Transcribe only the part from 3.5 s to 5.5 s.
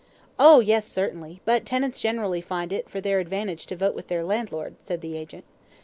to vote with their landlord," said the agent.